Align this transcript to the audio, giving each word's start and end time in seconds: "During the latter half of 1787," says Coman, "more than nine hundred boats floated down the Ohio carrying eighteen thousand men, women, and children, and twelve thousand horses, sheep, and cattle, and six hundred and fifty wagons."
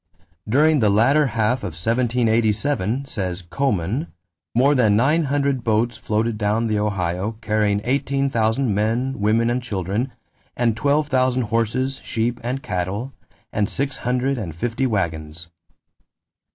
"During 0.49 0.79
the 0.79 0.89
latter 0.89 1.27
half 1.27 1.59
of 1.59 1.73
1787," 1.77 3.05
says 3.05 3.43
Coman, 3.43 4.07
"more 4.55 4.73
than 4.73 4.95
nine 4.95 5.25
hundred 5.25 5.63
boats 5.63 5.95
floated 5.95 6.39
down 6.39 6.65
the 6.65 6.79
Ohio 6.79 7.33
carrying 7.33 7.81
eighteen 7.83 8.27
thousand 8.27 8.73
men, 8.73 9.19
women, 9.19 9.51
and 9.51 9.61
children, 9.61 10.11
and 10.57 10.75
twelve 10.75 11.07
thousand 11.07 11.43
horses, 11.43 12.01
sheep, 12.03 12.39
and 12.41 12.63
cattle, 12.63 13.13
and 13.53 13.69
six 13.69 13.97
hundred 13.97 14.39
and 14.39 14.55
fifty 14.55 14.87
wagons." 14.87 15.51